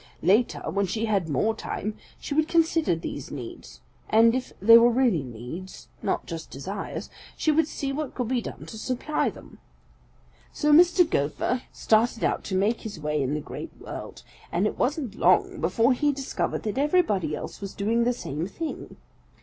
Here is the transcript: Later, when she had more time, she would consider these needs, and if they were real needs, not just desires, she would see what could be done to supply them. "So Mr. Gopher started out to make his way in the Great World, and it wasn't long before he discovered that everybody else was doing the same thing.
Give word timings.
Later, 0.23 0.63
when 0.67 0.87
she 0.87 1.05
had 1.05 1.29
more 1.29 1.53
time, 1.53 1.95
she 2.19 2.33
would 2.33 2.47
consider 2.47 2.95
these 2.95 3.29
needs, 3.29 3.81
and 4.09 4.33
if 4.33 4.51
they 4.59 4.75
were 4.75 4.89
real 4.89 5.23
needs, 5.23 5.89
not 6.01 6.25
just 6.25 6.49
desires, 6.49 7.11
she 7.37 7.51
would 7.51 7.67
see 7.67 7.91
what 7.91 8.15
could 8.15 8.27
be 8.27 8.41
done 8.41 8.65
to 8.65 8.79
supply 8.79 9.29
them. 9.29 9.59
"So 10.51 10.71
Mr. 10.73 11.07
Gopher 11.07 11.61
started 11.71 12.23
out 12.23 12.43
to 12.45 12.55
make 12.57 12.81
his 12.81 12.99
way 12.99 13.21
in 13.21 13.35
the 13.35 13.41
Great 13.41 13.73
World, 13.79 14.23
and 14.51 14.65
it 14.65 14.79
wasn't 14.79 15.13
long 15.13 15.59
before 15.61 15.93
he 15.93 16.11
discovered 16.11 16.63
that 16.63 16.79
everybody 16.79 17.35
else 17.35 17.61
was 17.61 17.75
doing 17.75 18.03
the 18.03 18.11
same 18.13 18.47
thing. 18.47 18.97